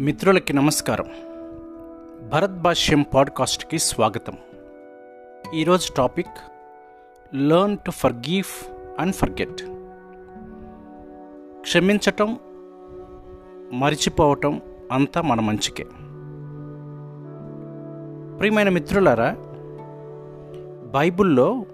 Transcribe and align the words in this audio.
మిత్రులకి 0.00 0.52
నమస్కారం. 0.52 1.06
భరత్ 2.28 2.62
భాష్యం 2.62 3.02
పాడ్కాస్ట్కి 3.02 3.78
స్వాగతం. 3.78 4.36
ఈరోజు 5.54 5.92
topic 5.96 6.52
learn 7.34 7.76
to 7.78 7.90
forgive 7.90 8.70
and 9.00 9.14
forget. 9.14 9.62
క్షమించటం 11.60 12.38
మరిచిపోవటం 13.72 14.62
అంతా 14.92 15.20
మన 15.20 15.40
మంచికే. 15.40 15.84
ప్రియమైన 18.38 18.68
మిత్రులారా 18.68 19.36
బైబిల్లో 20.94 21.64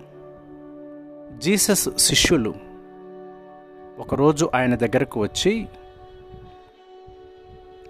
జీసస్ 1.39 1.89
శిష్యులు 1.99 2.55
ఒకరోజు 3.99 4.51
ఆయన 4.55 4.75
దగ్గరకు 4.75 5.21
వచ్చి 5.21 5.69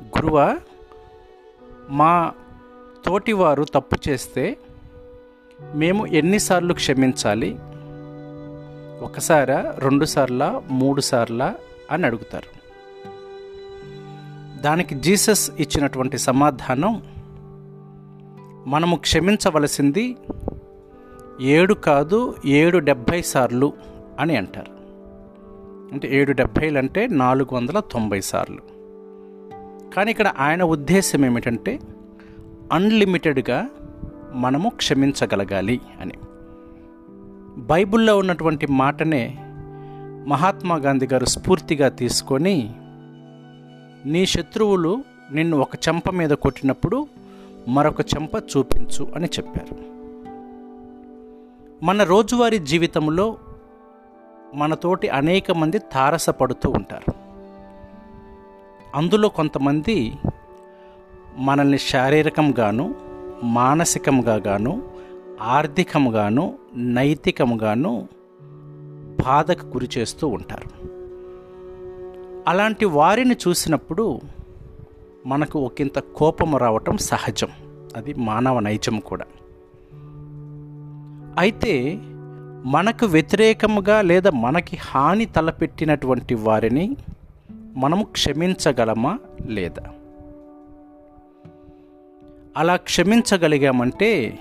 గురువ 0.07 0.59
మా 1.89 2.33
తోటివారు 3.05 3.65
తప్పు 3.65 3.97
చేస్తే 4.09 4.57
మేము 5.75 6.07
ఎన్నిసార్లు 6.07 6.75
క్షమించాలి? 6.75 7.59
ఒకసారా 9.05 9.61
రెండు 9.61 9.95
మూడుసార్లా 9.95 10.63
మూడు 10.71 11.01
సార్లా 11.01 11.55
అని 11.91 12.07
అడుగుతారు. 12.07 12.57
దానికి 14.63 14.95
జీసస్ 14.95 15.51
ఇచ్చినటువంటి 15.59 16.19
సమాధానం 16.19 17.03
మనము 18.67 18.97
క్షమించవలసింది 18.97 20.17
ఏడు 21.41 21.75
కాదు 21.75 22.37
ఏడు 22.45 22.79
డెబ్భై 22.79 23.23
సార్లు 23.23 23.73
అని 24.21 24.37
అంటారు. 24.37 24.73
అంటే 25.93 26.09
ఏడు 26.17 26.33
డెబ్భైలు 26.33 26.79
అంటే 26.79 27.07
నాలుగు 27.07 27.55
వందల 27.55 27.81
తొంభై 27.81 28.21
సార్లు. 28.21 28.76
కానీ 29.97 30.11
ఇక్కడ 30.11 30.29
ఆయన 30.39 30.63
ఉద్దేశం 30.63 31.25
ఏమిటంటే 31.25 31.81
అన్లిమిటెడ్గా 32.73 33.69
మనము 34.35 34.69
క్షమించగలగాలి 34.69 35.81
అని. 36.01 36.13
బైబిల్లో 37.59 38.19
ఉన్నటువంటి 38.19 38.67
మాటనే 38.67 39.37
మహాత్మా 40.29 40.77
గాంధీ 40.77 41.07
గారు 41.07 41.25
స్ఫూర్తిగా 41.25 41.89
తీసుకొని 41.89 42.75
నీ 44.07 44.27
శత్రువులు 44.27 45.05
నిన్ను 45.33 45.59
ఒక 45.59 45.75
చెంప 45.89 46.11
మీద 46.11 46.31
కొట్టినప్పుడు 46.31 47.07
మరొక 47.69 48.01
చెంప 48.01 48.35
చూపించు 48.35 49.09
అని 49.17 49.27
చెప్పారు. 49.27 49.77
మన 51.85 52.03
రోజువారీ 52.03 52.59
జీవితంలో 52.59 53.37
మనతోటి 54.55 55.09
అనేక 55.09 55.53
మంది 55.53 55.79
తారసపడుతూ 55.79 56.71
ఉంటారు. 56.71 57.26
అందులో 58.95 59.29
కొంతమంది 59.29 60.13
మనల్ని 61.37 61.79
శారీరకంగాను 61.79 62.95
మానసికంగా 63.43 64.35
గాను 64.35 64.83
ఆర్థికంగాను 65.41 66.55
నైతికంగాను 66.77 68.09
బాధకు 69.27 69.67
గురి 69.67 69.89
చేస్తూ 69.99 70.29
ఉంటారు. 70.29 70.87
అలాంటి 72.49 72.85
వారిని 72.85 73.37
చూసినప్పుడు 73.49 74.21
మనకు 75.27 75.59
ఒకంత 75.59 75.99
కోపం 75.99 76.57
రావటం 76.57 76.97
సహజం. 76.97 77.49
అది 77.97 78.15
మానవ 78.15 78.61
నైజం 78.61 79.01
కూడా. 79.01 79.25
అయితే 81.39 81.99
మనకు 82.65 83.07
వ్యతిరేకముగా 83.07 84.03
లేదా 84.03 84.31
మనకి 84.31 84.79
హాని 84.81 85.25
తలపెట్టినటువంటి 85.25 86.35
వారిని 86.35 86.97
మనము 87.77 88.05
క్షమించగలమా 88.05 89.19
లేదా? 89.47 89.83
అలా 92.57 92.77
క్షమించగలిగామంటే 92.77 94.39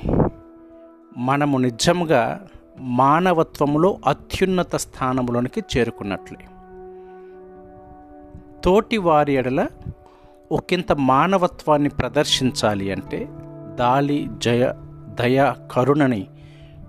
మనము 1.18 1.58
నిజంగా 1.58 2.48
మానవత్వములో 2.80 3.98
అత్యున్నత 4.06 4.76
స్థానంలోనికి 4.76 5.64
చేరుకున్నట్లే. 5.78 6.40
తోటి 8.64 8.98
వారి 8.98 9.34
ఎడల 9.34 9.68
ఒకంత 10.52 10.92
మానవత్వాన్ని 10.94 11.90
ప్రదర్శించాలి 11.90 12.92
అంటే 12.92 13.28
దాలి 13.76 14.30
జయ 14.38 14.74
దయ 15.20 15.54
కరుణని 15.72 16.28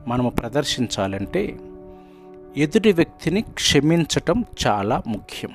మనము 0.08 0.30
ప్రదర్శించాలంటే 0.30 1.58
ఎదుటి 2.56 2.92
వ్యక్తిని 2.92 3.40
క్షమించటం 3.40 4.44
చాలా 4.66 5.02
ముఖ్యం. 5.06 5.50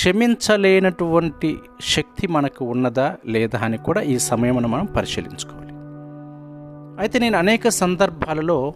క్షమించలేనటువంటి 0.00 1.58
శక్తి 1.80 2.26
మనకు 2.26 2.64
ఉన్నదా 2.64 3.16
లేదా 3.26 3.58
అని 3.58 3.78
కూడా 3.78 4.00
ఈ 4.00 4.18
సమయంలో 4.18 4.68
మనం 4.68 4.84
పరిశీలించుకోవాలి. 4.84 5.72
అయితే 7.00 7.18
నేను 7.18 7.38
అనేక 7.38 7.68
సందర్భాలలో 7.68 8.74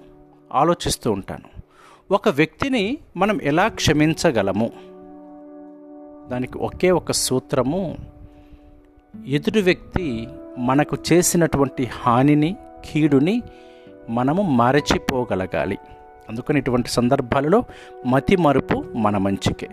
ఆలోచిస్తూ 0.53 1.13
ఉంటాను. 1.13 1.63
ఒక 2.15 2.29
వ్యక్తిని 2.29 2.99
మనం 3.17 3.41
ఎలా 3.43 3.69
క్షమించగలము? 3.69 4.71
దానికి 6.31 6.59
ఒకే 6.59 6.91
ఒక 6.91 7.13
సూత్రము 7.13 7.97
ఎదుటి 9.27 9.63
వ్యక్తి 9.63 10.29
మనకు 10.59 10.97
చేసినటువంటి 11.13 11.85
హానిని 11.85 12.57
కీడుని 12.85 13.43
మనము 14.11 14.43
మరచిపోగలగాలి. 14.43 15.79
అందుకని 16.29 16.59
ఇటువంటి 16.59 16.89
సందర్భాలలో 16.89 17.65
మతి 18.07 18.37
మరుపు 18.37 18.85
మన 18.95 19.17
మంచికే. 19.19 19.69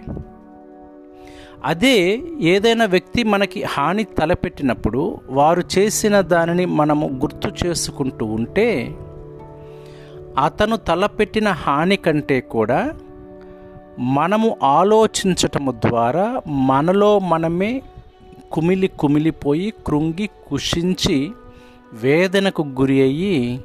అదే 1.65 2.21
ఏదైనా 2.41 2.85
వ్యక్తి 2.85 3.23
మనకి 3.23 3.63
హాని 3.63 4.03
తలపెట్టినప్పుడు 4.03 5.21
వారు 5.29 5.63
చేసిన 5.77 6.21
దానిని 6.21 6.65
మనము 6.65 7.07
గుర్తు 7.07 7.65
చేసుకుంటూ 7.65 8.25
ఉంటే 8.25 8.95
అతను 10.39 10.75
తలపెట్టిన 10.75 11.47
హాని 11.47 11.95
కంటే 11.95 12.41
కూడా 12.41 12.93
మనము 13.99 14.57
ఆలోచించటము 14.63 15.71
ద్వారా 15.71 16.41
మనలో 16.47 17.19
మనమే 17.19 17.81
కుమిలి 18.51 18.87
కుమిలిపోయి 18.87 19.73
కృంగి 19.87 20.29
కుషించి 20.47 21.31
వేదనకు 21.93 22.61
గురి 22.61 23.01
అయ్యి 23.01 23.61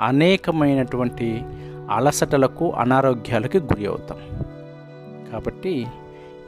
అనేకమైనటువంటి 0.00 1.42
అలసటలకు 1.90 2.70
అనారోగ్యాలకు 2.70 3.56
గురి 3.56 3.86
అవుతాం. 3.86 4.18
కాబట్టి 5.32 5.86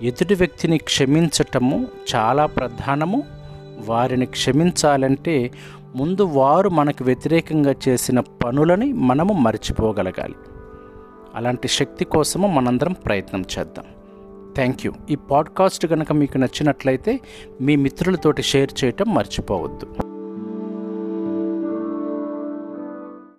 ఎదుటి 0.02 0.34
వ్యక్తిని 0.34 0.78
క్షమించటము 0.78 1.86
చాలా 2.14 2.46
ప్రధానము. 2.46 3.22
వారిని 3.86 4.26
క్షమించాలంటే 4.26 5.50
ముందు 5.96 6.22
వారు 6.22 6.68
మనకు 6.68 7.04
వ్యతిరేకంగా 7.04 7.74
చేసిన 7.88 8.20
పనులని 8.20 8.92
మనము 8.92 9.32
మర్చిపోగలగాలి. 9.32 10.34
అలాంటి 11.34 11.68
శక్తి 11.68 12.04
కోసము 12.04 12.48
మనందరం 12.48 12.92
ప్రయత్నం 12.92 13.44
చేద్దాం. 13.58 13.84
థ్యాంక్ 14.54 14.86
యూ 14.86 14.92
ఈ 15.10 15.16
పాడ్కాస్ట్ 15.16 15.86
కనుక 15.86 16.12
మీకు 16.12 16.38
నచ్చినట్లయితే 16.38 17.20
మీ 17.60 17.76
మిత్రులతోటి 17.76 18.42
షేర్ 18.42 18.84
చేయటం 18.84 19.14
మర్చిపోవద్దు. 19.14 20.11